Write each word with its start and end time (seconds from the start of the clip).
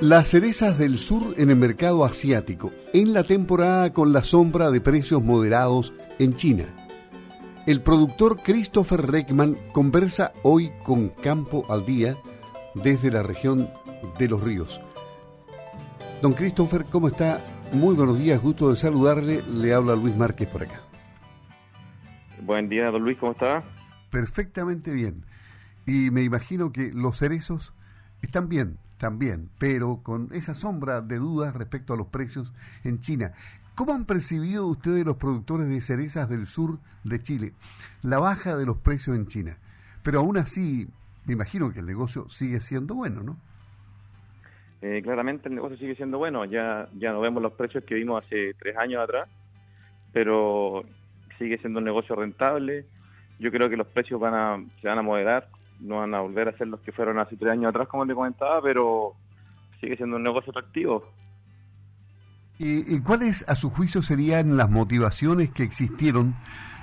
Las 0.00 0.28
cerezas 0.28 0.78
del 0.78 0.96
sur 0.96 1.34
en 1.36 1.50
el 1.50 1.56
mercado 1.56 2.06
asiático, 2.06 2.72
en 2.94 3.12
la 3.12 3.22
temporada 3.22 3.92
con 3.92 4.14
la 4.14 4.24
sombra 4.24 4.70
de 4.70 4.80
precios 4.80 5.22
moderados 5.22 5.92
en 6.18 6.36
China. 6.36 6.64
El 7.66 7.82
productor 7.82 8.40
Christopher 8.42 9.02
Reckman 9.10 9.58
conversa 9.74 10.32
hoy 10.42 10.72
con 10.84 11.10
Campo 11.10 11.66
al 11.68 11.84
Día 11.84 12.16
desde 12.74 13.10
la 13.10 13.22
región 13.22 13.68
de 14.18 14.28
Los 14.28 14.42
Ríos. 14.42 14.80
Don 16.22 16.32
Christopher, 16.32 16.86
¿cómo 16.90 17.08
está? 17.08 17.44
Muy 17.72 17.94
buenos 17.94 18.18
días, 18.18 18.40
gusto 18.40 18.70
de 18.70 18.76
saludarle. 18.76 19.42
Le 19.42 19.74
habla 19.74 19.96
Luis 19.96 20.16
Márquez 20.16 20.48
por 20.48 20.62
acá. 20.62 20.80
Buen 22.42 22.70
día, 22.70 22.90
don 22.90 23.02
Luis, 23.02 23.18
¿cómo 23.18 23.32
está? 23.32 23.64
Perfectamente 24.10 24.92
bien. 24.92 25.26
Y 25.86 26.10
me 26.10 26.22
imagino 26.22 26.72
que 26.72 26.90
los 26.90 27.18
cerezos 27.18 27.74
están 28.22 28.48
bien, 28.48 28.78
también, 29.00 29.48
pero 29.58 30.00
con 30.02 30.28
esa 30.32 30.54
sombra 30.54 31.00
de 31.00 31.16
dudas 31.16 31.56
respecto 31.56 31.94
a 31.94 31.96
los 31.96 32.08
precios 32.08 32.52
en 32.84 33.00
China. 33.00 33.32
¿Cómo 33.74 33.94
han 33.94 34.04
percibido 34.04 34.66
ustedes 34.66 35.06
los 35.06 35.16
productores 35.16 35.68
de 35.68 35.80
cerezas 35.80 36.28
del 36.28 36.46
sur 36.46 36.78
de 37.02 37.18
Chile 37.22 37.54
la 38.02 38.18
baja 38.18 38.56
de 38.56 38.66
los 38.66 38.76
precios 38.76 39.16
en 39.16 39.26
China? 39.26 39.56
Pero 40.02 40.20
aún 40.20 40.36
así, 40.36 40.86
me 41.24 41.32
imagino 41.32 41.72
que 41.72 41.80
el 41.80 41.86
negocio 41.86 42.28
sigue 42.28 42.60
siendo 42.60 42.94
bueno, 42.94 43.22
¿no? 43.22 43.36
Eh, 44.82 45.00
claramente 45.02 45.48
el 45.48 45.54
negocio 45.54 45.78
sigue 45.78 45.94
siendo 45.94 46.18
bueno, 46.18 46.44
ya, 46.44 46.88
ya 46.98 47.12
no 47.12 47.20
vemos 47.20 47.42
los 47.42 47.52
precios 47.52 47.84
que 47.84 47.94
vimos 47.94 48.22
hace 48.22 48.54
tres 48.54 48.76
años 48.76 49.02
atrás, 49.02 49.28
pero 50.12 50.84
sigue 51.38 51.56
siendo 51.58 51.78
un 51.78 51.86
negocio 51.86 52.14
rentable. 52.16 52.84
Yo 53.38 53.50
creo 53.50 53.70
que 53.70 53.78
los 53.78 53.86
precios 53.86 54.20
van 54.20 54.34
a, 54.34 54.62
se 54.82 54.88
van 54.88 54.98
a 54.98 55.02
moderar 55.02 55.48
no 55.80 55.96
van 55.96 56.14
a 56.14 56.20
volver 56.20 56.48
a 56.48 56.56
ser 56.56 56.68
los 56.68 56.80
que 56.80 56.92
fueron 56.92 57.18
hace 57.18 57.36
tres 57.36 57.52
años 57.52 57.70
atrás, 57.70 57.88
como 57.88 58.04
le 58.04 58.14
comentaba, 58.14 58.60
pero 58.62 59.14
sigue 59.80 59.96
siendo 59.96 60.16
un 60.16 60.22
negocio 60.22 60.50
atractivo. 60.50 61.04
¿Y, 62.62 63.00
cuáles, 63.00 63.42
a 63.48 63.54
su 63.54 63.70
juicio, 63.70 64.02
serían 64.02 64.58
las 64.58 64.68
motivaciones 64.68 65.50
que 65.50 65.62
existieron 65.62 66.34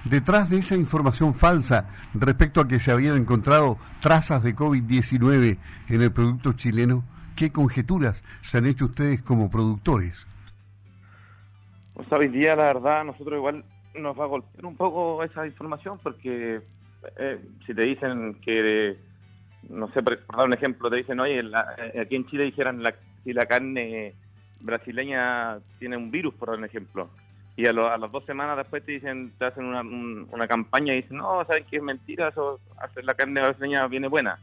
detrás 0.05 0.49
de 0.49 0.57
esa 0.57 0.75
información 0.75 1.35
falsa 1.35 1.89
respecto 2.15 2.61
a 2.61 2.67
que 2.67 2.79
se 2.79 2.91
habían 2.91 3.15
encontrado 3.15 3.77
trazas 4.01 4.41
de 4.41 4.55
COVID-19 4.55 5.59
en 5.89 6.01
el 6.01 6.11
producto 6.11 6.53
chileno? 6.53 7.03
¿Qué 7.35 7.51
conjeturas 7.51 8.23
se 8.41 8.57
han 8.57 8.65
hecho 8.65 8.85
ustedes 8.85 9.21
como 9.21 9.51
productores? 9.51 10.25
Pues 11.93 12.11
hoy 12.11 12.29
día, 12.29 12.55
la 12.55 12.73
verdad, 12.73 13.03
nosotros 13.03 13.37
igual 13.37 13.63
nos 13.93 14.19
va 14.19 14.23
a 14.23 14.27
golpear 14.27 14.65
un 14.65 14.75
poco 14.75 15.23
esa 15.23 15.45
información 15.45 15.99
porque 16.01 16.61
eh, 17.17 17.39
si 17.65 17.73
te 17.73 17.81
dicen 17.81 18.35
que, 18.41 18.97
no 19.69 19.91
sé, 19.93 20.01
por, 20.03 20.19
dar 20.35 20.45
un 20.45 20.53
ejemplo, 20.53 20.89
te 20.89 20.97
dicen, 20.97 21.19
oye, 21.19 21.39
eh, 21.39 21.99
aquí 22.01 22.15
en 22.15 22.27
Chile 22.27 22.45
dijeran 22.45 22.83
la, 22.83 22.95
si 23.23 23.33
la 23.33 23.45
carne 23.45 24.13
brasileña 24.59 25.59
tiene 25.79 25.97
un 25.97 26.11
virus, 26.11 26.33
por 26.33 26.49
dar 26.49 26.57
un 26.57 26.65
ejemplo, 26.65 27.09
y 27.55 27.65
a, 27.65 27.73
las 27.73 28.11
dos 28.11 28.23
semanas 28.25 28.57
después 28.57 28.85
te 28.85 28.93
dicen, 28.93 29.33
te 29.39 29.45
hacen 29.45 29.65
una, 29.65 29.81
una 29.81 30.47
campaña 30.47 30.93
y 30.93 31.01
dicen, 31.01 31.17
no, 31.17 31.43
¿saben 31.45 31.65
que 31.65 31.77
es 31.77 31.83
mentira? 31.83 32.29
Eso, 32.29 32.59
hacer 32.77 33.03
la 33.03 33.15
carne 33.15 33.41
brasileña 33.41 33.87
viene 33.87 34.07
buena. 34.07 34.39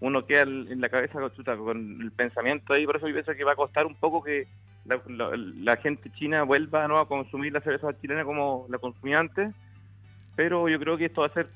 Uno 0.00 0.26
queda 0.26 0.42
en 0.42 0.80
la 0.80 0.88
cabeza 0.88 1.18
con 1.56 2.02
el 2.02 2.10
pensamiento 2.12 2.74
ahí, 2.74 2.84
por 2.84 2.96
eso 2.96 3.08
yo 3.08 3.14
pienso 3.14 3.34
que 3.34 3.44
va 3.44 3.52
a 3.52 3.56
costar 3.56 3.86
un 3.86 3.94
poco 3.94 4.22
que 4.22 4.48
la, 4.84 5.76
gente 5.76 6.10
china 6.18 6.42
vuelva 6.42 6.88
¿no? 6.88 6.98
a 6.98 7.08
consumir 7.08 7.52
la 7.52 7.60
cerveza 7.60 7.98
chilena 8.00 8.24
como 8.24 8.66
la 8.68 8.78
consumía 8.78 9.20
antes, 9.20 9.54
pero 10.34 10.68
yo 10.68 10.78
creo 10.78 10.96
que 10.96 11.06
esto 11.06 11.20
va 11.20 11.28
a 11.28 11.34
ser 11.34 11.48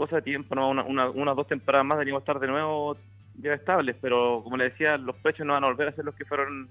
cosa 0.00 0.16
de 0.16 0.22
tiempo, 0.22 0.54
¿no? 0.54 0.70
Una, 0.70 0.82
una, 0.82 1.10
unas 1.10 1.36
dos 1.36 1.46
temporadas 1.46 1.86
más 1.86 1.98
deberíamos 1.98 2.22
estar 2.22 2.40
de 2.40 2.48
nuevo 2.48 2.96
ya 3.38 3.52
estables, 3.54 3.96
pero 4.00 4.40
como 4.42 4.56
le 4.56 4.64
decía, 4.64 4.96
los 4.96 5.14
precios 5.16 5.46
no 5.46 5.52
van 5.52 5.64
a 5.64 5.68
volver 5.68 5.88
a 5.88 5.92
ser 5.92 6.04
los 6.04 6.14
que 6.14 6.24
fueron 6.24 6.68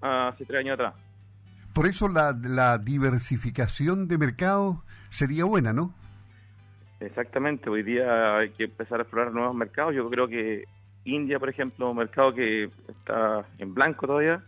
hace 0.00 0.44
tres 0.46 0.60
años 0.60 0.74
atrás. 0.74 0.94
Por 1.74 1.86
eso 1.86 2.08
la, 2.08 2.34
la 2.42 2.78
diversificación 2.78 4.08
de 4.08 4.16
mercados 4.16 4.78
sería 5.10 5.44
buena, 5.44 5.72
¿no? 5.72 5.94
Exactamente, 7.00 7.68
hoy 7.68 7.82
día 7.82 8.38
hay 8.38 8.50
que 8.50 8.64
empezar 8.64 9.00
a 9.00 9.02
explorar 9.02 9.32
nuevos 9.32 9.54
mercados. 9.54 9.94
Yo 9.94 10.08
creo 10.08 10.26
que 10.26 10.64
India, 11.04 11.38
por 11.38 11.50
ejemplo, 11.50 11.90
un 11.90 11.98
mercado 11.98 12.32
que 12.32 12.70
está 12.88 13.44
en 13.58 13.74
blanco 13.74 14.06
todavía, 14.06 14.42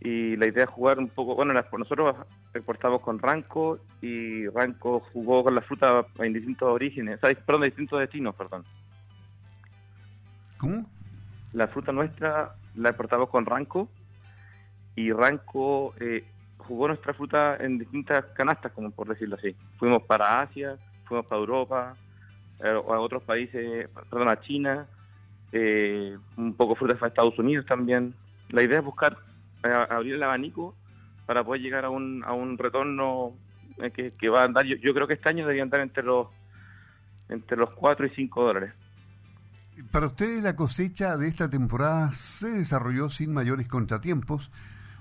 y 0.00 0.36
la 0.36 0.46
idea 0.46 0.64
es 0.64 0.70
jugar 0.70 0.98
un 0.98 1.08
poco, 1.08 1.36
bueno, 1.36 1.54
nosotros 1.54 2.16
exportamos 2.56 3.00
con 3.00 3.18
Ranco 3.18 3.78
y 4.00 4.48
Ranco 4.48 5.00
jugó 5.12 5.44
con 5.44 5.54
la 5.54 5.60
fruta 5.62 6.06
en 6.18 6.32
distintos 6.32 6.68
orígenes, 6.68 7.18
o 7.22 7.28
perdón, 7.44 7.62
de 7.62 7.66
distintos 7.68 8.00
destinos, 8.00 8.34
perdón. 8.34 8.64
¿Cómo? 10.58 10.86
La 11.52 11.68
fruta 11.68 11.92
nuestra 11.92 12.54
la 12.74 12.90
exportamos 12.90 13.28
con 13.30 13.46
Ranco 13.46 13.88
y 14.94 15.12
Ranco 15.12 15.94
eh, 16.00 16.24
jugó 16.58 16.88
nuestra 16.88 17.14
fruta 17.14 17.56
en 17.58 17.78
distintas 17.78 18.24
canastas, 18.34 18.72
como 18.72 18.90
por 18.90 19.08
decirlo 19.08 19.36
así. 19.36 19.54
Fuimos 19.78 20.02
para 20.02 20.40
Asia, 20.40 20.76
fuimos 21.04 21.26
para 21.26 21.40
Europa, 21.40 21.96
eh, 22.60 22.68
a 22.68 23.00
otros 23.00 23.22
países, 23.22 23.88
perdón, 24.10 24.28
a 24.28 24.40
China, 24.40 24.86
eh, 25.52 26.16
un 26.36 26.54
poco 26.54 26.74
frutas 26.74 26.98
para 26.98 27.08
Estados 27.08 27.38
Unidos 27.38 27.66
también. 27.66 28.14
La 28.48 28.62
idea 28.62 28.78
es 28.78 28.84
buscar 28.84 29.16
abrir 29.62 30.14
el 30.14 30.22
abanico 30.22 30.74
para 31.26 31.44
poder 31.44 31.60
llegar 31.60 31.84
a 31.84 31.90
un, 31.90 32.24
a 32.24 32.32
un 32.32 32.56
retorno 32.56 33.32
eh, 33.78 33.90
que, 33.90 34.12
que 34.12 34.28
va 34.28 34.42
a 34.42 34.44
andar, 34.44 34.64
yo, 34.64 34.94
creo 34.94 35.06
que 35.06 35.14
este 35.14 35.28
año 35.28 35.40
debería 35.44 35.64
andar 35.64 35.80
entre 35.80 36.02
los 36.02 36.28
entre 37.28 37.56
los 37.56 37.70
4 37.70 38.06
y 38.06 38.10
5 38.10 38.44
dólares. 38.44 38.72
Para 39.90 40.06
ustedes 40.06 40.42
la 40.42 40.54
cosecha 40.54 41.16
de 41.16 41.26
esta 41.26 41.50
temporada 41.50 42.12
se 42.12 42.48
desarrolló 42.48 43.10
sin 43.10 43.34
mayores 43.34 43.66
contratiempos 43.66 44.52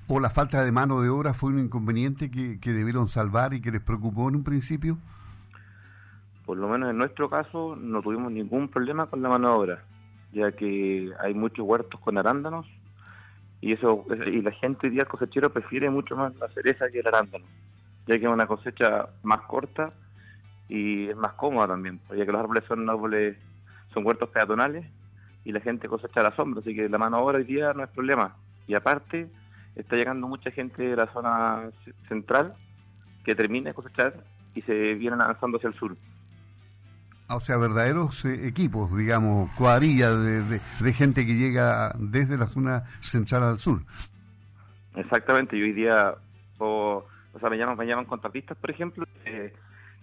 o 0.08 0.20
la 0.20 0.32
falta 0.32 0.66
de 0.66 0.72
mano 0.72 1.02
de 1.02 1.10
obra 1.10 1.36
fue 1.36 1.52
un 1.52 1.60
inconveniente 1.60 2.32
que, 2.32 2.60
que 2.60 2.74
debieron 2.74 3.08
salvar 3.08 3.54
y 3.54 3.62
que 3.62 3.72
les 3.72 3.82
preocupó 3.82 4.28
en 4.28 4.38
un 4.38 4.44
principio? 4.44 4.98
Por 6.46 6.58
lo 6.58 6.68
menos 6.68 6.90
en 6.90 6.98
nuestro 6.98 7.30
caso 7.30 7.76
no 7.76 8.02
tuvimos 8.02 8.32
ningún 8.32 8.68
problema 8.70 9.06
con 9.06 9.22
la 9.22 9.30
mano 9.30 9.50
de 9.50 9.56
obra, 9.56 9.84
ya 10.34 10.52
que 10.52 11.12
hay 11.24 11.34
muchos 11.36 11.66
huertos 11.66 12.00
con 12.02 12.18
arándanos 12.18 12.66
y 13.66 13.72
eso 13.72 14.06
y 14.28 14.44
la 14.44 14.52
gente 14.52 14.86
hoy 14.86 14.94
día 14.94 15.06
cosechero 15.06 15.52
prefiere 15.52 15.90
mucho 15.90 16.16
más 16.16 16.36
la 16.36 16.48
cereza 16.50 16.88
que 16.92 17.00
el 17.00 17.08
arándano 17.08 17.46
ya 18.06 18.20
que 18.20 18.26
es 18.26 18.32
una 18.32 18.46
cosecha 18.46 19.10
más 19.24 19.42
corta 19.42 19.92
y 20.70 21.10
es 21.10 21.16
más 21.16 21.34
cómoda 21.34 21.70
también 21.70 22.00
ya 22.16 22.28
que 22.28 22.32
los 22.32 22.42
árboles 22.42 22.64
son 22.68 22.88
árboles 22.88 23.36
son 23.92 24.06
huertos 24.06 24.30
peatonales 24.30 24.86
y 25.46 25.52
la 25.52 25.62
gente 25.62 25.88
cosecha 25.88 26.20
a 26.20 26.24
la 26.30 26.36
sombra 26.36 26.62
así 26.62 26.76
que 26.76 26.88
la 26.88 27.00
mano 27.00 27.18
obra 27.20 27.40
hoy 27.40 27.44
día 27.44 27.74
no 27.74 27.84
es 27.84 27.90
problema. 27.90 28.36
Y 28.68 28.74
aparte 28.74 29.30
está 29.76 29.96
llegando 29.96 30.28
mucha 30.28 30.52
gente 30.52 30.84
de 30.84 30.96
la 30.96 31.08
zona 31.14 31.70
central 32.08 32.56
que 33.24 33.36
termina 33.36 33.70
de 33.70 33.76
cosechar 33.76 34.14
y 34.54 34.62
se 34.64 34.96
vienen 34.96 35.22
avanzando 35.22 35.58
hacia 35.58 35.70
el 35.70 35.76
sur 35.76 35.96
o 37.30 37.40
sea, 37.40 37.58
verdaderos 37.58 38.24
eh, 38.26 38.48
equipos, 38.48 38.96
digamos, 38.96 39.50
cuadrillas 39.56 40.14
de, 40.24 40.94
gente 40.94 41.26
que 41.26 41.36
llega 41.36 41.94
desde 41.98 42.38
la 42.38 42.48
zona 42.48 42.84
central 43.02 43.44
al 43.44 43.60
sur. 43.60 43.82
Exactamente, 44.96 45.58
y 45.58 45.62
hoy 45.62 45.74
día, 45.74 46.16
o, 46.58 47.06
sea, 47.40 47.50
me 47.50 47.58
llaman, 47.58 47.78
me 47.78 47.86
llaman 47.86 48.06
contratistas, 48.06 48.58
por 48.58 48.72
ejemplo, 48.72 49.06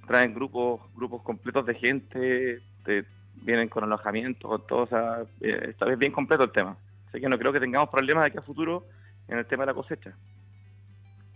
traen 0.07 0.35
grupos 0.35 0.81
grupos 0.95 1.23
completos 1.23 1.65
de 1.67 1.75
gente, 1.75 2.63
vienen 3.43 3.69
con 3.69 3.85
alojamiento, 3.85 4.49
con 4.49 4.67
todo, 4.67 4.83
o 4.83 4.87
sea, 4.87 5.23
eh, 5.41 5.69
esta 5.71 5.87
vez 5.87 5.99
bien 5.99 6.13
completo 6.13 6.45
el 6.45 6.53
tema. 6.53 6.77
Así 7.09 7.21
que 7.21 7.29
no 7.29 7.39
creo 7.39 7.53
que 7.53 7.61
tengamos 7.61 7.89
problemas 7.89 8.25
de 8.25 8.29
aquí 8.29 8.39
a 8.39 8.43
futuro 8.43 8.87
en 9.29 9.39
el 9.39 9.47
tema 9.47 9.63
de 9.63 9.69
la 9.69 9.75
cosecha. 9.75 10.13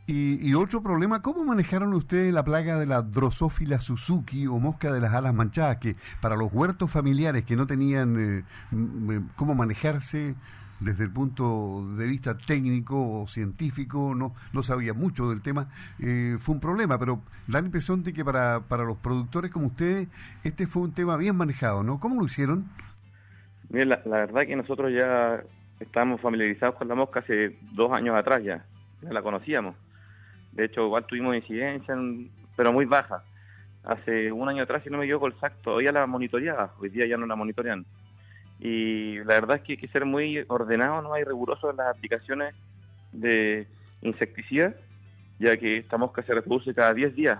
Y, 0.09 0.55
otro 0.55 0.84
problema, 0.84 1.21
¿cómo 1.21 1.43
manejaron 1.44 1.93
ustedes 1.93 2.33
la 2.33 2.44
plaga 2.44 2.78
de 2.78 2.87
la 2.87 3.03
drosófila 3.03 3.81
Suzuki 3.81 4.47
o 4.47 4.61
mosca 4.61 4.93
de 4.93 5.00
las 5.00 5.12
alas 5.12 5.34
manchadas? 5.34 5.78
Que 5.78 5.97
para 6.21 6.37
los 6.37 6.53
huertos 6.53 6.93
familiares 6.93 7.44
que 7.44 7.56
no 7.56 7.67
tenían 7.67 8.44
eh, 8.71 9.21
cómo 9.34 9.56
manejarse 9.56 10.37
desde 10.79 11.05
el 11.05 11.11
punto 11.11 11.93
de 11.97 12.06
vista 12.06 12.38
técnico 12.38 13.23
o 13.23 13.26
científico, 13.26 14.14
no, 14.14 14.32
no 14.53 14.62
sabía 14.62 14.94
mucho 14.94 15.29
del 15.29 15.43
tema, 15.43 15.70
eh, 15.99 16.37
fue 16.38 16.55
un 16.55 16.61
problema, 16.61 16.99
pero 17.00 17.23
da 17.49 17.61
la 17.61 17.67
impresión 17.67 18.05
de 18.05 18.12
que 18.12 18.25
para, 18.25 18.61
para 18.61 18.85
los 18.85 18.99
productores 18.99 19.50
como 19.50 19.67
ustedes, 19.67 20.06
este 20.44 20.69
fue 20.69 20.82
un 20.82 20.93
tema 20.93 21.17
bien 21.17 21.35
manejado, 21.35 21.82
¿no? 21.82 21.99
¿Cómo 21.99 22.20
lo 22.20 22.26
hicieron? 22.26 22.67
Bien, 23.70 23.88
la, 23.88 24.02
la 24.05 24.19
verdad 24.19 24.43
que 24.47 24.55
nosotros 24.55 24.93
ya 24.93 25.43
estábamos 25.81 26.20
familiarizados 26.20 26.76
con 26.76 26.87
la 26.87 26.94
mosca 26.94 27.20
hace 27.20 27.59
dos 27.73 27.91
años 27.91 28.14
atrás 28.14 28.44
ya 28.44 28.64
la 29.02 29.23
conocíamos 29.23 29.75
de 30.56 30.64
hecho, 30.64 30.87
igual 30.87 31.05
tuvimos 31.05 31.37
incidencia, 31.37 31.94
pero 32.56 32.73
muy 32.73 32.87
baja. 32.87 33.23
Hace 33.85 34.32
un 34.32 34.49
año 34.49 34.62
atrás, 34.62 34.82
si 34.82 34.91
no 34.91 34.97
me 34.97 35.05
equivoco, 35.05 35.26
el 35.26 35.38
SAC 35.38 35.61
todavía 35.61 35.93
la 35.93 36.06
monitoreaba, 36.06 36.73
hoy 36.81 36.88
día 36.88 37.06
ya 37.06 37.19
no 37.19 37.26
la 37.26 37.37
monitorean. 37.37 37.85
Y 38.58 39.19
la 39.19 39.35
verdad 39.35 39.56
es 39.56 39.62
que 39.62 39.73
hay 39.75 39.79
que 39.79 39.88
ser 39.88 40.06
muy 40.06 40.43
ordenado, 40.49 41.03
no 41.03 41.12
hay 41.12 41.25
riguroso 41.25 41.70
en 41.70 41.76
las 41.76 41.94
aplicaciones 41.94 42.55
de 43.12 43.67
insecticidas, 44.00 44.75
ya 45.38 45.58
que 45.58 45.76
esta 45.76 45.99
mosca 45.99 46.23
se 46.23 46.32
reproduce 46.32 46.75
cada 46.75 46.94
10 46.94 47.14
días. 47.14 47.38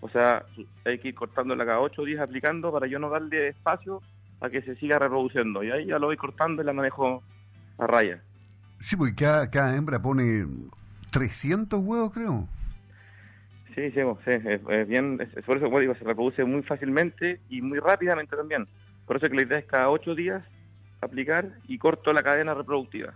O 0.00 0.10
sea, 0.10 0.44
hay 0.84 0.98
que 0.98 1.08
ir 1.08 1.14
cortándola 1.14 1.64
cada 1.64 1.80
8 1.80 2.04
días 2.04 2.20
aplicando 2.20 2.70
para 2.70 2.86
yo 2.86 2.98
no 2.98 3.08
darle 3.08 3.48
espacio 3.48 4.02
a 4.42 4.50
que 4.50 4.60
se 4.60 4.76
siga 4.76 4.98
reproduciendo. 4.98 5.62
Y 5.64 5.70
ahí 5.70 5.86
ya 5.86 5.98
lo 5.98 6.08
voy 6.08 6.18
cortando 6.18 6.62
y 6.62 6.66
la 6.66 6.74
manejo 6.74 7.22
a 7.78 7.86
raya. 7.86 8.22
Sí, 8.80 8.96
porque 8.96 9.14
cada, 9.14 9.50
cada 9.50 9.74
hembra 9.74 10.00
pone 10.00 10.44
300 11.10 11.80
huevos, 11.82 12.12
creo. 12.12 12.48
Sí, 13.74 13.90
sí, 13.92 14.00
es, 14.00 14.88
bien, 14.88 15.20
es, 15.20 15.44
por 15.44 15.56
eso 15.56 15.80
digo, 15.80 15.94
se 15.94 16.04
reproduce 16.04 16.44
muy 16.44 16.62
fácilmente 16.62 17.40
y 17.48 17.62
muy 17.62 17.78
rápidamente 17.78 18.36
también. 18.36 18.66
Por 19.06 19.16
eso 19.16 19.28
que 19.28 19.36
la 19.36 19.42
idea 19.42 19.58
es 19.58 19.64
cada 19.66 19.90
ocho 19.90 20.14
días 20.14 20.44
aplicar 21.00 21.48
y 21.68 21.78
corto 21.78 22.12
la 22.12 22.22
cadena 22.22 22.54
reproductiva. 22.54 23.14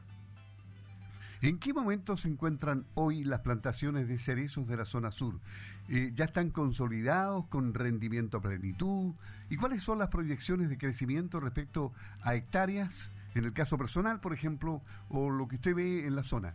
¿En 1.43 1.59
qué 1.59 1.75
momento 1.75 2.17
se 2.17 2.29
encuentran 2.29 2.87
hoy 2.95 3.23
las 3.23 3.41
plantaciones 3.41 4.09
de 4.09 4.19
cerezos 4.19 4.67
de 4.67 4.79
la 4.79 4.87
zona 4.87 5.11
sur? 5.11 5.41
Eh, 5.91 6.13
¿Ya 6.15 6.25
están 6.25 6.51
consolidados 6.51 7.47
con 7.49 7.75
rendimiento 7.75 8.39
a 8.39 8.41
plenitud? 8.41 9.13
¿Y 9.51 9.57
cuáles 9.57 9.83
son 9.83 9.99
las 9.99 10.09
proyecciones 10.09 10.71
de 10.71 10.79
crecimiento 10.79 11.41
respecto 11.41 11.93
a 12.23 12.35
hectáreas, 12.35 13.13
en 13.35 13.45
el 13.45 13.53
caso 13.53 13.77
personal, 13.77 14.21
por 14.21 14.33
ejemplo, 14.33 14.81
o 15.11 15.29
lo 15.29 15.47
que 15.47 15.57
usted 15.57 15.75
ve 15.75 16.07
en 16.07 16.17
la 16.17 16.23
zona? 16.23 16.55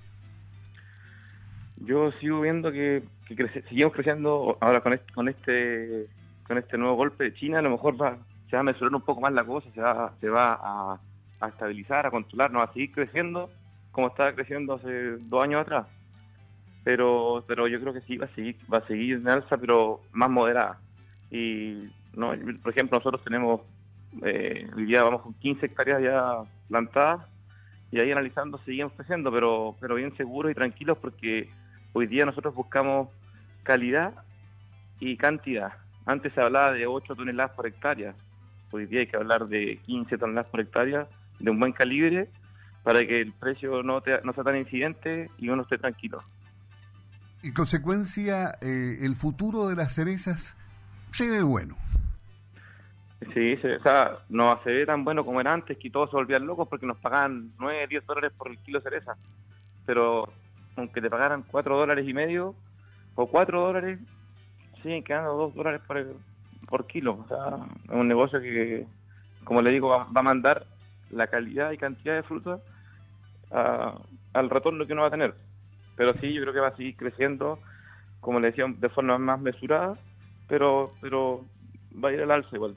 Yo 1.82 2.12
sigo 2.14 2.42
viendo 2.42 2.72
que, 2.72 3.04
seguimos 3.68 3.94
creciendo 3.94 4.58
ahora 4.60 4.82
con 4.82 4.94
este, 4.94 5.14
con 5.14 5.30
este 5.30 6.08
con 6.50 6.58
este 6.58 6.80
nuevo 6.80 6.96
golpe 6.96 7.26
de 7.26 7.34
China, 7.36 7.60
a 7.60 7.62
lo 7.62 7.70
mejor 7.70 8.02
va, 8.02 8.18
se 8.50 8.56
va 8.56 8.62
a 8.62 8.64
mesurar 8.64 8.94
un 8.96 9.04
poco 9.04 9.22
más 9.22 9.32
la 9.32 9.44
cosa, 9.44 9.70
se 9.72 9.80
va, 9.80 10.12
se 10.20 10.30
va 10.30 10.60
a, 11.40 11.48
estabilizar, 11.48 12.08
a 12.08 12.12
controlar, 12.12 12.52
no 12.52 12.58
va 12.58 12.66
a 12.66 12.74
seguir 12.74 12.92
creciendo 12.92 13.52
como 13.92 14.08
estaba 14.08 14.34
creciendo 14.34 14.74
hace 14.74 15.18
dos 15.18 15.44
años 15.44 15.62
atrás. 15.62 15.86
Pero, 16.84 17.44
pero 17.48 17.68
yo 17.68 17.80
creo 17.80 17.94
que 17.94 18.02
sí 18.02 18.18
va 18.18 18.26
a 18.26 18.34
seguir, 18.34 18.56
va 18.72 18.80
a 18.80 18.88
seguir 18.88 19.18
en 19.18 19.30
alza, 19.30 19.58
pero 19.58 20.02
más 20.12 20.30
moderada. 20.32 20.80
Y 21.30 21.88
no, 22.16 22.34
por 22.64 22.72
ejemplo, 22.72 22.98
nosotros 22.98 23.24
tenemos 23.24 23.62
eh, 24.24 24.68
día 24.76 25.04
vamos 25.04 25.22
con 25.22 25.36
15 25.36 25.68
hectáreas 25.68 26.02
ya 26.02 26.40
plantadas 26.68 27.28
y 27.92 28.00
ahí 28.00 28.12
analizando 28.12 28.58
seguimos 28.66 28.94
creciendo, 28.94 29.32
pero, 29.32 29.76
pero 29.80 29.96
bien 29.96 30.16
seguros 30.18 30.52
y 30.52 30.56
tranquilos 30.56 30.98
porque 30.98 31.48
hoy 31.94 32.08
día 32.08 32.26
nosotros 32.26 32.54
buscamos 32.54 33.10
calidad 33.64 34.14
y 35.00 35.18
cantidad. 35.18 35.74
Antes 36.06 36.34
se 36.34 36.42
hablaba 36.42 36.72
de 36.72 36.88
8 36.88 37.16
toneladas 37.16 37.52
por 37.52 37.68
hectárea, 37.68 38.16
hoy 38.72 38.86
día 38.86 39.02
hay 39.02 39.08
que 39.08 39.18
hablar 39.18 39.48
de 39.48 39.78
15 39.86 40.18
toneladas 40.18 40.50
por 40.50 40.62
hectárea 40.62 41.08
de 41.40 41.52
un 41.52 41.60
buen 41.60 41.72
calibre 41.72 42.30
para 42.84 43.06
que 43.06 43.22
el 43.22 43.34
precio 43.34 43.84
no, 43.84 44.02
no 44.24 44.34
sea 44.34 44.44
tan 44.44 44.58
incidente 44.58 45.30
y 45.38 45.50
uno 45.50 45.64
esté 45.64 45.78
tranquilo. 45.78 46.24
En 47.42 47.54
consecuencia, 47.54 48.58
eh, 48.62 49.00
el 49.02 49.16
futuro 49.16 49.68
de 49.68 49.76
las 49.76 49.94
cerezas 49.94 50.56
se 51.12 51.28
ve 51.28 51.42
bueno. 51.42 51.76
Sí, 53.34 53.58
se, 53.58 53.76
o 53.76 53.82
sea, 53.82 54.20
no 54.30 54.62
se 54.64 54.72
ve 54.72 54.86
tan 54.86 55.04
bueno 55.04 55.26
como 55.26 55.42
era 55.42 55.54
antes, 55.54 55.78
que 55.78 55.90
todos 55.90 56.10
se 56.10 56.16
volvían 56.16 56.46
locos 56.46 56.68
porque 56.68 56.86
nos 56.86 56.98
pagaban 56.98 57.52
9, 57.60 57.88
10 57.88 58.06
dólares 58.06 58.32
por 58.38 58.50
el 58.50 58.58
kilo 58.60 58.80
de 58.80 58.90
cereza. 58.90 59.16
Pero 59.86 60.32
aunque 60.76 61.02
te 61.02 61.10
pagaran 61.10 61.44
4 61.44 61.78
dólares 61.78 62.08
y 62.08 62.14
medio 62.14 62.56
o 63.16 63.28
4 63.28 63.62
dólares, 63.62 64.00
siguen 64.82 65.04
quedando 65.04 65.34
2 65.34 65.56
dólares 65.56 65.82
por, 65.86 66.16
por 66.68 66.88
kilo. 66.88 67.24
O 67.26 67.28
sea, 67.28 67.60
es 67.86 67.92
un 67.92 68.08
negocio 68.08 68.40
que, 68.40 68.86
como 69.44 69.62
le 69.62 69.72
digo, 69.72 69.90
va, 69.90 70.06
va 70.06 70.22
a 70.22 70.24
mandar 70.24 70.66
la 71.12 71.28
calidad 71.28 71.72
y 71.72 71.78
cantidad 71.78 72.16
de 72.16 72.24
fruta 72.24 72.60
al 73.52 74.50
retorno 74.50 74.86
que 74.86 74.94
uno 74.94 75.02
va 75.04 75.08
a 75.08 75.12
tener. 75.12 75.34
Pero 75.96 76.14
sí, 76.22 76.34
yo 76.34 76.42
creo 76.42 76.54
que 76.54 76.60
va 76.60 76.68
a 76.70 76.76
seguir 76.76 76.96
creciendo, 76.96 77.60
como 78.22 78.40
le 78.40 78.48
decía, 78.48 78.66
de 78.68 78.90
forma 78.90 79.18
más 79.18 79.40
mesurada, 79.40 79.98
pero, 80.48 80.94
pero 81.02 81.44
va 82.02 82.10
a 82.10 82.14
ir 82.14 82.22
al 82.22 82.32
alza 82.32 82.56
igual. 82.56 82.76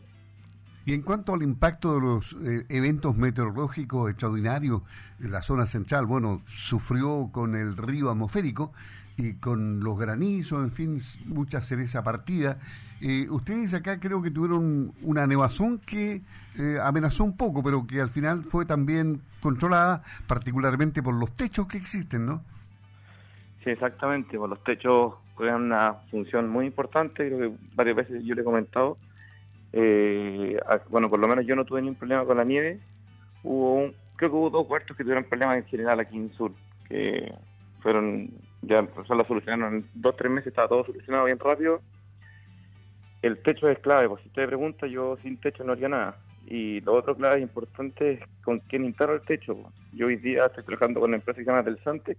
Y 0.85 0.95
en 0.95 1.03
cuanto 1.03 1.35
al 1.35 1.43
impacto 1.43 1.95
de 1.95 2.01
los 2.01 2.37
eh, 2.45 2.67
eventos 2.69 3.17
meteorológicos 3.17 4.11
extraordinarios, 4.11 4.83
la 5.21 5.43
zona 5.43 5.67
central, 5.67 6.07
bueno, 6.07 6.43
sufrió 6.49 7.31
con 7.33 7.55
el 7.55 7.77
río 7.77 8.11
atmosférico 8.11 8.73
y 9.17 9.35
con 9.35 9.81
los 9.81 9.99
granizos, 9.99 10.65
en 10.65 10.73
fin, 10.73 11.01
mucha 11.27 11.61
cereza 11.63 12.03
partida. 12.03 12.59
Eh, 13.01 13.29
ustedes 13.31 13.75
acá 13.75 14.01
creo 14.01 14.23
que 14.23 14.31
tuvieron 14.31 14.93
una 15.03 15.27
nevazón 15.27 15.79
que 15.79 16.23
eh, 16.57 16.79
amenazó 16.83 17.25
un 17.25 17.37
poco, 17.37 17.63
pero 17.63 17.87
que 17.87 18.01
al 18.01 18.11
final 18.11 18.45
fue 18.45 18.67
también 18.67 19.23
controlada, 19.41 20.03
particularmente 20.27 21.03
por 21.03 21.15
los 21.15 21.33
techos 21.37 21.67
que 21.67 21.79
existen, 21.79 22.27
¿no? 22.27 22.43
Sí, 23.63 23.71
exactamente, 23.71 24.37
por 24.37 24.49
los 24.49 24.63
techos 24.65 25.15
juegan 25.35 25.63
una 25.63 25.95
función 26.11 26.49
muy 26.49 26.67
importante, 26.67 27.29
creo 27.29 27.39
que 27.39 27.57
varias 27.75 27.97
veces 27.97 28.25
yo 28.25 28.35
le 28.35 28.43
he 28.43 28.45
comentado. 28.45 28.99
Eh, 29.73 30.61
bueno, 30.89 31.09
por 31.09 31.19
lo 31.19 31.29
menos 31.29 31.47
yo 31.47 31.57
no 31.57 31.65
tuve 31.65 31.81
ningún 31.81 31.97
problema 31.97 32.25
con 32.25 32.37
la 32.37 32.45
nieve. 32.45 32.81
Hubo 33.43 33.75
un, 33.75 33.95
creo 34.17 34.31
que 34.31 34.37
hubo 34.37 34.51
dos 34.51 34.69
huertos 34.69 34.97
que 34.97 35.03
tuvieron 35.03 35.25
problemas 35.25 35.57
en 35.59 35.65
general 35.65 36.01
aquí 36.01 36.17
en 36.17 36.33
sur, 36.35 36.53
que 36.89 37.33
fueron, 37.81 38.31
ya 38.63 38.87
se 39.07 39.15
lo 39.15 39.25
solucionaron 39.25 39.77
en 39.77 39.89
dos, 39.95 40.17
tres 40.17 40.31
meses, 40.31 40.49
estaba 40.49 40.69
todo 40.69 40.85
solucionado 40.85 41.25
bien 41.25 41.39
rápido. 41.39 41.81
El 43.23 43.39
techo 43.43 43.69
es 43.69 43.79
clave, 43.79 44.09
pues 44.09 44.23
si 44.23 44.29
usted 44.29 44.47
pregunta, 44.47 44.87
yo 44.87 45.17
sin 45.23 45.39
techo 45.39 45.65
no 45.65 45.73
haría 45.73 45.89
nada. 45.89 46.17
Y 46.47 46.81
lo 46.81 46.95
otro 46.95 47.17
clave 47.17 47.37
e 47.37 47.43
importante 47.43 48.13
es 48.13 48.21
con 48.45 48.59
quién 48.61 48.85
instala 48.85 49.15
el 49.15 49.23
techo. 49.23 49.57
Yo 49.93 50.07
hoy 50.07 50.17
día 50.17 50.47
estoy 50.47 50.65
trabajando 50.65 51.01
con 51.01 51.11
una 51.11 51.17
empresa 51.17 51.39
que 51.39 51.45
se 51.45 51.51
llama 51.51 51.63
Del 51.63 51.83
Santec, 51.85 52.19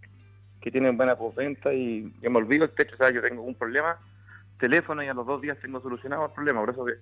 que 0.62 0.72
tiene 0.72 0.92
buena 0.92 1.18
postventa 1.18 1.74
y 1.74 2.10
me 2.22 2.38
olvido 2.38 2.64
el 2.64 2.72
techo, 2.72 2.96
o 2.96 2.98
sea, 2.98 3.12
yo 3.12 3.22
tengo 3.22 3.42
un 3.42 3.56
problema, 3.56 3.98
teléfono 4.60 5.04
y 5.04 5.08
a 5.08 5.14
los 5.14 5.26
dos 5.26 5.42
días 5.42 5.58
tengo 5.62 5.82
solucionado 5.82 6.26
el 6.26 6.32
problema, 6.32 6.62
por 6.62 6.70
eso 6.70 6.86
que 6.86 6.94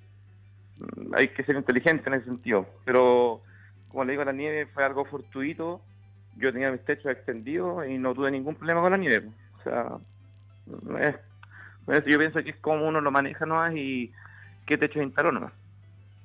hay 1.15 1.29
que 1.29 1.43
ser 1.43 1.55
inteligente 1.55 2.03
en 2.07 2.15
ese 2.15 2.25
sentido. 2.25 2.67
Pero, 2.85 3.41
como 3.89 4.05
le 4.05 4.11
digo, 4.11 4.23
la 4.23 4.33
nieve 4.33 4.67
fue 4.67 4.83
algo 4.83 5.05
fortuito, 5.05 5.81
yo 6.37 6.51
tenía 6.51 6.71
mis 6.71 6.83
techos 6.85 7.11
extendidos 7.11 7.87
y 7.87 7.97
no 7.97 8.13
tuve 8.13 8.31
ningún 8.31 8.55
problema 8.55 8.81
con 8.81 8.91
la 8.91 8.97
nieve. 8.97 9.29
O 9.59 9.63
sea, 9.63 9.97
es, 10.99 12.05
yo 12.05 12.19
pienso 12.19 12.43
que 12.43 12.51
es 12.51 12.55
como 12.57 12.87
uno 12.87 13.01
lo 13.01 13.11
maneja 13.11 13.45
nomás 13.45 13.73
y 13.75 14.11
qué 14.65 14.77
techo 14.77 15.01
instaló 15.01 15.31
nomás. 15.31 15.53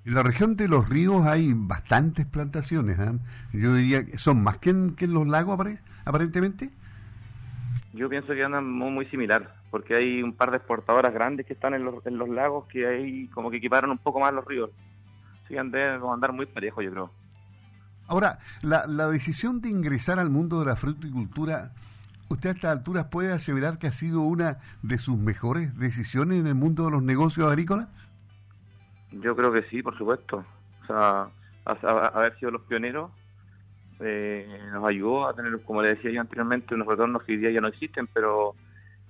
En 0.04 0.14
la 0.14 0.22
región 0.22 0.54
de 0.54 0.68
los 0.68 0.88
ríos 0.88 1.26
hay 1.26 1.52
bastantes 1.52 2.26
plantaciones. 2.26 2.96
¿eh? 2.98 3.18
Yo 3.52 3.74
diría 3.74 4.04
que 4.06 4.18
son 4.18 4.40
más 4.42 4.58
que 4.58 4.70
en, 4.70 4.94
los 5.08 5.26
lagos, 5.26 5.58
aparentemente. 6.04 6.70
Yo 7.92 8.08
pienso 8.08 8.32
que 8.32 8.44
andan 8.44 8.70
muy, 8.70 9.06
similar, 9.06 9.55
porque 9.70 9.94
hay 9.94 10.22
un 10.22 10.32
par 10.32 10.50
de 10.50 10.58
exportadoras 10.58 11.12
grandes 11.12 11.46
que 11.46 11.52
están 11.52 11.74
en 11.74 11.84
los, 11.84 12.04
en 12.06 12.18
los 12.18 12.28
lagos 12.28 12.66
que 12.66 12.86
hay 12.86 13.28
como 13.28 13.50
que 13.50 13.58
equiparon 13.58 13.90
un 13.90 13.98
poco 13.98 14.20
más 14.20 14.32
los 14.32 14.44
ríos. 14.44 14.70
Sí, 15.48 15.54
deben 15.54 16.02
andar 16.02 16.32
muy 16.32 16.46
parejo, 16.46 16.82
yo 16.82 16.90
creo. 16.90 17.10
Ahora, 18.08 18.38
la, 18.62 18.86
la 18.86 19.08
decisión 19.08 19.60
de 19.60 19.68
ingresar 19.68 20.18
al 20.18 20.30
mundo 20.30 20.60
de 20.60 20.66
la 20.66 20.76
fruticultura, 20.76 21.72
¿usted 22.28 22.50
a 22.50 22.52
estas 22.52 22.72
alturas 22.72 23.06
puede 23.06 23.32
aseverar 23.32 23.78
que 23.78 23.88
ha 23.88 23.92
sido 23.92 24.20
una 24.20 24.58
de 24.82 24.98
sus 24.98 25.18
mejores 25.18 25.78
decisiones 25.78 26.40
en 26.40 26.46
el 26.46 26.54
mundo 26.54 26.84
de 26.84 26.92
los 26.92 27.02
negocios 27.02 27.48
agrícolas? 27.48 27.88
Yo 29.10 29.34
creo 29.34 29.52
que 29.52 29.62
sí, 29.64 29.82
por 29.82 29.96
supuesto. 29.96 30.44
O 30.82 30.86
sea, 30.86 31.28
haber 31.64 32.38
sido 32.38 32.52
los 32.52 32.62
pioneros 32.62 33.10
eh, 34.00 34.60
nos 34.72 34.84
ayudó 34.84 35.26
a 35.26 35.34
tener, 35.34 35.60
como 35.62 35.82
le 35.82 35.94
decía 35.94 36.10
yo 36.10 36.20
anteriormente, 36.20 36.74
unos 36.74 36.86
retornos 36.86 37.22
que 37.22 37.32
hoy 37.32 37.38
día 37.38 37.50
ya 37.50 37.60
no 37.60 37.68
existen, 37.68 38.06
pero 38.12 38.54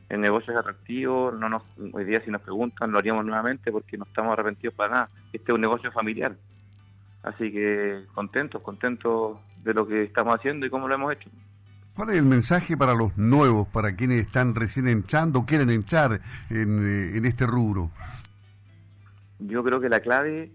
el 0.09 0.21
negocio 0.21 0.53
es 0.53 0.59
atractivo. 0.59 1.33
No 1.33 1.49
nos, 1.49 1.63
hoy 1.93 2.05
día, 2.05 2.23
si 2.25 2.31
nos 2.31 2.43
preguntan, 2.43 2.93
lo 2.93 2.99
haríamos 2.99 3.25
nuevamente 3.25 3.73
porque 3.73 3.99
no 3.99 4.05
estamos 4.05 4.33
arrepentidos 4.33 4.75
para 4.75 4.93
nada. 4.93 5.11
Este 5.33 5.53
es 5.53 5.55
un 5.55 5.61
negocio 5.61 5.91
familiar. 5.93 6.37
Así 7.23 7.51
que 7.51 8.05
contentos, 8.15 8.63
contentos 8.63 9.39
de 9.65 9.75
lo 9.75 9.87
que 9.87 10.05
estamos 10.05 10.37
haciendo 10.37 10.67
y 10.67 10.71
cómo 10.71 10.87
lo 10.87 10.95
hemos 10.95 11.13
hecho. 11.13 11.29
¿Cuál 11.95 12.11
es 12.11 12.19
el 12.19 12.27
mensaje 12.27 12.77
para 12.77 12.95
los 12.95 13.17
nuevos, 13.17 13.67
para 13.69 13.97
quienes 13.97 14.27
están 14.27 14.55
recién 14.55 14.87
entrando, 14.87 15.45
quieren 15.47 15.71
entrar 15.71 16.21
en, 16.51 16.79
eh, 16.85 17.17
en 17.17 17.25
este 17.25 17.47
rubro? 17.47 17.91
yo 19.39 19.63
creo 19.63 19.81
que 19.81 19.89
la 19.89 20.01
clave 20.01 20.51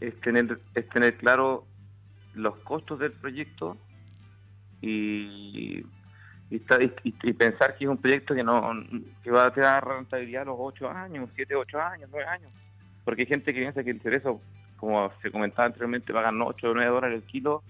es 0.00 0.20
tener, 0.20 0.60
es 0.74 0.88
tener 0.88 1.16
claro 1.16 1.66
los 2.34 2.56
costos 2.58 2.98
del 2.98 3.12
proyecto 3.12 3.76
y, 4.80 5.84
y, 6.52 7.32
pensar 7.32 7.76
que 7.76 7.84
es 7.84 7.90
un 7.90 7.96
proyecto 7.96 8.34
que 8.34 8.44
no 8.44 8.74
que 9.22 9.30
va 9.30 9.46
a 9.46 9.50
dar 9.50 9.86
rentabilidad 9.86 10.42
a 10.42 10.46
los 10.46 10.56
8 10.58 10.90
años, 10.90 11.30
7, 11.34 11.56
8 11.56 11.80
años, 11.80 12.10
9 12.12 12.26
años. 12.26 12.50
Porque 13.04 13.22
hay 13.22 13.26
gente 13.26 13.54
que 13.54 13.60
piensa 13.60 13.82
que 13.82 13.90
el 13.90 14.00
cerezo, 14.02 14.40
como 14.76 15.10
se 15.22 15.30
comentaba 15.30 15.66
anteriormente, 15.66 16.12
pagan 16.12 16.40
8 16.40 16.70
o 16.70 16.74
9 16.74 16.90
dólares 16.90 17.22
el 17.22 17.26
kilo. 17.26 17.62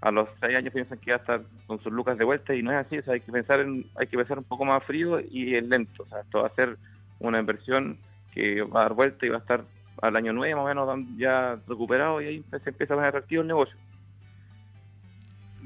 A 0.00 0.10
los 0.10 0.28
6 0.40 0.56
años 0.56 0.74
piensan 0.74 0.98
que 0.98 1.12
va 1.12 1.18
a 1.18 1.20
estar 1.20 1.42
con 1.66 1.80
sus 1.82 1.92
lucas 1.92 2.18
de 2.18 2.24
vuelta 2.24 2.54
y 2.54 2.62
no 2.62 2.72
es 2.72 2.84
así. 2.84 2.98
O 2.98 3.02
sea, 3.02 3.14
hay 3.14 3.20
que 3.20 3.32
pensar 3.32 3.60
en, 3.60 3.86
hay 3.94 4.08
que 4.08 4.16
pensar 4.16 4.38
un 4.38 4.44
poco 4.44 4.64
más 4.64 4.82
frío 4.82 5.20
y 5.20 5.54
es 5.54 5.64
lento. 5.64 6.02
O 6.02 6.06
sea, 6.06 6.20
esto 6.20 6.42
va 6.42 6.48
a 6.48 6.54
ser 6.54 6.76
una 7.20 7.38
inversión 7.38 7.98
que 8.34 8.62
va 8.62 8.80
a 8.80 8.82
dar 8.84 8.94
vuelta 8.94 9.24
y 9.24 9.28
va 9.28 9.36
a 9.36 9.40
estar 9.40 9.64
al 10.02 10.16
año 10.16 10.32
nueve 10.32 10.54
más 10.54 10.64
o 10.64 10.68
menos 10.68 11.08
ya 11.16 11.58
recuperado 11.66 12.20
y 12.20 12.26
ahí 12.26 12.44
se 12.50 12.68
empieza 12.68 12.92
a 12.92 12.96
poner 12.96 13.08
atractivo 13.08 13.42
el 13.42 13.48
negocio. 13.48 13.76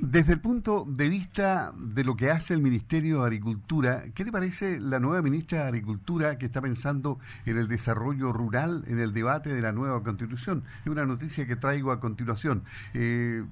Desde 0.02 0.32
el 0.32 0.40
punto 0.40 0.86
de 0.88 1.10
vista 1.10 1.74
de 1.76 2.04
lo 2.04 2.16
que 2.16 2.30
hace 2.30 2.54
el 2.54 2.62
Ministerio 2.62 3.20
de 3.20 3.26
Agricultura, 3.26 4.04
¿qué 4.14 4.24
le 4.24 4.32
parece 4.32 4.80
la 4.80 4.98
nueva 4.98 5.20
ministra 5.20 5.62
de 5.62 5.68
Agricultura 5.68 6.38
que 6.38 6.46
está 6.46 6.62
pensando 6.62 7.18
en 7.44 7.58
el 7.58 7.68
desarrollo 7.68 8.32
rural 8.32 8.82
en 8.86 8.98
el 8.98 9.12
debate 9.12 9.50
de 9.50 9.60
la 9.60 9.72
nueva 9.72 10.02
constitución? 10.02 10.64
Es 10.80 10.90
una 10.90 11.04
noticia 11.04 11.46
que 11.46 11.54
traigo 11.54 11.92
a 11.92 12.00
continuación. 12.00 12.64
Eh, 12.94 13.44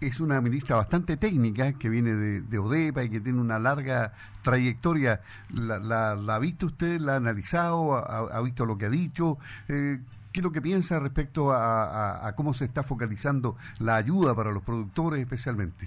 es 0.00 0.18
una 0.18 0.40
ministra 0.40 0.74
bastante 0.74 1.16
técnica, 1.16 1.72
que 1.74 1.88
viene 1.88 2.14
de, 2.14 2.58
ODEPA 2.58 3.04
y 3.04 3.10
que 3.10 3.20
tiene 3.20 3.38
una 3.38 3.60
larga 3.60 4.12
trayectoria. 4.42 5.20
¿La, 5.54 5.78
la, 5.78 6.34
ha 6.34 6.38
visto 6.40 6.66
usted? 6.66 7.00
¿La 7.00 7.12
ha 7.12 7.16
analizado? 7.16 7.94
¿Ha, 7.94 8.40
visto 8.40 8.66
lo 8.66 8.76
que 8.76 8.86
ha 8.86 8.90
dicho? 8.90 9.38
Eh, 9.68 10.00
¿Qué 10.32 10.40
es 10.40 10.44
lo 10.44 10.52
que 10.52 10.62
piensa 10.62 10.98
respecto 10.98 11.52
a, 11.52 12.32
cómo 12.36 12.54
se 12.54 12.64
está 12.64 12.82
focalizando 12.82 13.56
la 13.78 13.96
ayuda 13.96 14.34
para 14.34 14.50
los 14.50 14.62
productores 14.62 15.20
especialmente? 15.20 15.86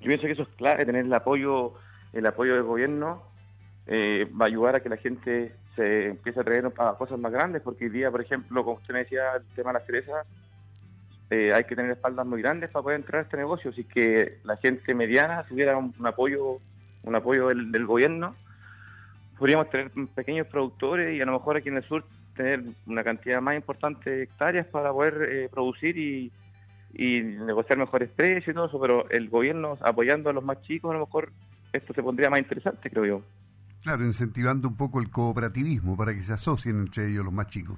Yo 0.00 0.08
pienso 0.08 0.26
que 0.26 0.32
eso 0.32 0.42
es 0.42 0.48
clave, 0.56 0.84
tener 0.84 1.04
el 1.04 1.14
apoyo, 1.14 1.74
el 2.12 2.26
apoyo 2.26 2.54
del 2.54 2.64
gobierno 2.64 3.22
eh, 3.86 4.28
va 4.38 4.46
a 4.46 4.48
ayudar 4.48 4.76
a 4.76 4.80
que 4.80 4.88
la 4.88 4.96
gente 4.96 5.54
se 5.76 6.08
empiece 6.08 6.40
a 6.40 6.44
traer 6.44 6.66
a 6.66 6.94
cosas 6.94 7.18
más 7.20 7.30
grandes, 7.30 7.62
porque 7.62 7.84
hoy 7.84 7.90
día, 7.90 8.10
por 8.10 8.20
ejemplo, 8.20 8.64
como 8.64 8.78
usted 8.78 8.92
me 8.92 9.00
decía, 9.00 9.36
el 9.36 9.44
tema 9.54 9.72
de 9.72 9.78
la 9.78 9.86
cereza, 9.86 10.24
eh, 11.30 11.52
hay 11.54 11.64
que 11.64 11.76
tener 11.76 11.92
espaldas 11.92 12.26
muy 12.26 12.42
grandes 12.42 12.70
para 12.70 12.82
poder 12.82 13.00
entrar 13.00 13.20
a 13.20 13.24
este 13.24 13.36
negocio, 13.36 13.70
así 13.70 13.84
que 13.84 14.38
la 14.42 14.56
gente 14.56 14.94
mediana 14.94 15.44
tuviera 15.44 15.76
un, 15.76 15.94
apoyo 16.04 16.58
un 17.04 17.14
apoyo 17.14 17.48
del, 17.48 17.86
gobierno, 17.86 18.34
podríamos 19.38 19.70
tener 19.70 19.92
pequeños 20.14 20.48
productores 20.48 21.16
y 21.16 21.20
a 21.20 21.26
lo 21.26 21.32
mejor 21.32 21.56
aquí 21.56 21.68
en 21.68 21.76
el 21.76 21.84
sur 21.84 22.04
tener 22.36 22.62
una 22.86 23.02
cantidad 23.02 23.40
más 23.40 23.56
importante 23.56 24.10
de 24.10 24.22
hectáreas 24.24 24.66
para 24.66 24.92
poder 24.92 25.28
eh, 25.30 25.48
producir 25.48 25.96
y, 25.98 26.32
negociar 26.98 27.78
mejores 27.78 28.08
precios 28.08 28.48
y 28.48 28.54
todo 28.54 28.66
eso, 28.66 28.80
pero 28.80 29.10
el 29.10 29.28
gobierno 29.28 29.76
apoyando 29.82 30.30
a 30.30 30.32
los 30.32 30.42
más 30.42 30.62
chicos, 30.62 30.90
a 30.90 30.94
lo 30.94 31.00
mejor 31.00 31.30
esto 31.72 31.92
se 31.92 32.02
pondría 32.02 32.30
más 32.30 32.38
interesante, 32.38 32.88
creo 32.88 33.04
yo. 33.04 33.22
Claro, 33.82 34.04
incentivando 34.04 34.66
un 34.66 34.76
poco 34.76 35.00
el 35.00 35.10
cooperativismo 35.10 35.96
para 35.96 36.14
que 36.14 36.22
se 36.22 36.32
asocien 36.32 36.80
entre 36.80 37.10
ellos 37.10 37.24
los 37.24 37.34
más 37.34 37.48
chicos. 37.48 37.76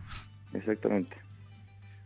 Exactamente. 0.52 1.16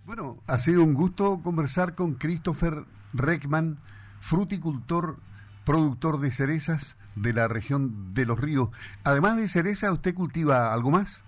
Bueno, 0.06 0.38
ha 0.47 0.59
sido 0.59 0.82
un 0.82 0.94
gusto 0.94 1.40
conversar 1.44 1.94
con 1.94 2.14
Christopher 2.14 2.85
Reckman, 3.12 3.78
fruticultor, 4.21 5.16
productor 5.64 6.18
de 6.18 6.30
cerezas 6.30 6.97
de 7.14 7.32
la 7.32 7.47
región 7.47 8.14
de 8.14 8.26
los 8.26 8.40
ríos. 8.40 8.71
Además 9.04 9.37
de 9.37 9.49
cereza, 9.49 9.92
¿usted 9.92 10.14
cultiva 10.14 10.73
algo 10.73 10.90
más? 10.90 11.23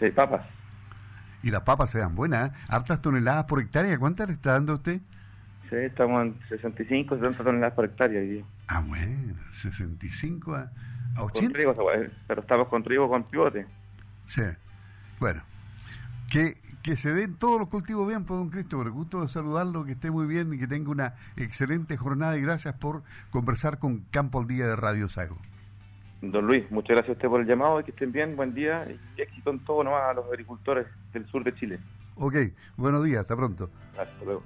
Sí, 0.00 0.10
papas. 0.10 0.46
Y 1.42 1.50
las 1.50 1.62
papas 1.62 1.90
se 1.90 1.98
dan 1.98 2.14
buenas, 2.14 2.50
¿eh? 2.50 2.54
hartas 2.68 3.00
toneladas 3.00 3.44
por 3.44 3.60
hectárea. 3.60 3.98
¿Cuántas 3.98 4.28
le 4.28 4.34
está 4.34 4.52
dando 4.52 4.74
usted? 4.74 5.00
Sí, 5.68 5.76
estamos 5.76 6.22
en 6.22 6.36
65, 6.48 7.14
70 7.14 7.44
toneladas 7.44 7.74
por 7.74 7.84
hectárea. 7.84 8.44
Ah, 8.66 8.82
bueno, 8.86 9.34
65 9.52 10.54
a, 10.54 10.70
a 11.16 11.24
80. 11.24 11.40
Con 11.40 11.52
trigo, 11.52 11.74
pero 12.26 12.40
estamos 12.40 12.68
con 12.68 12.82
trigo 12.82 13.08
con 13.08 13.24
pivote. 13.24 13.66
Sí, 14.26 14.42
bueno. 15.18 15.42
Que, 16.30 16.58
que 16.82 16.96
se 16.96 17.12
den 17.12 17.36
todos 17.36 17.58
los 17.58 17.68
cultivos 17.68 18.06
bien, 18.08 18.24
pues, 18.24 18.38
don 18.38 18.50
Cristóbal. 18.50 18.90
Gusto 18.90 19.20
de 19.20 19.28
saludarlo, 19.28 19.84
que 19.84 19.92
esté 19.92 20.10
muy 20.10 20.26
bien 20.26 20.52
y 20.52 20.58
que 20.58 20.66
tenga 20.66 20.90
una 20.90 21.14
excelente 21.36 21.96
jornada 21.96 22.36
y 22.36 22.42
gracias 22.42 22.74
por 22.74 23.02
conversar 23.30 23.78
con 23.78 24.00
Campo 24.10 24.40
al 24.40 24.46
Día 24.46 24.66
de 24.66 24.76
Radio 24.76 25.08
Sago. 25.08 25.38
Don 26.22 26.46
Luis, 26.46 26.70
muchas 26.70 26.96
gracias 26.96 27.08
a 27.08 27.12
usted 27.12 27.28
por 27.28 27.40
el 27.40 27.46
llamado 27.46 27.80
y 27.80 27.84
que 27.84 27.92
estén 27.92 28.12
bien, 28.12 28.36
buen 28.36 28.52
día 28.52 28.86
y 28.90 29.20
éxito 29.22 29.50
en 29.50 29.64
todo 29.64 29.82
nomás 29.82 30.02
a 30.10 30.14
los 30.14 30.26
agricultores 30.26 30.86
del 31.14 31.26
sur 31.26 31.42
de 31.42 31.54
Chile. 31.54 31.78
Ok, 32.16 32.34
buenos 32.76 33.02
días, 33.04 33.20
hasta 33.20 33.36
pronto. 33.36 33.70
Hasta 33.96 34.24
luego. 34.24 34.42